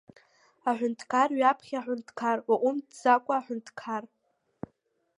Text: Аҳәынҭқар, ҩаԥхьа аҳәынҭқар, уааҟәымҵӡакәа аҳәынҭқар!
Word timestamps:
Аҳәынҭқар, 0.69 1.29
ҩаԥхьа 1.39 1.77
аҳәынҭқар, 1.79 2.37
уааҟәымҵӡакәа 2.47 3.33
аҳәынҭқар! 3.37 4.03